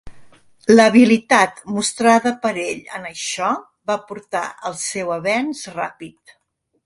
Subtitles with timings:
[0.77, 3.51] L'habilitat mostrada per ell en això
[3.91, 6.35] va portar al seu avenç ràpid.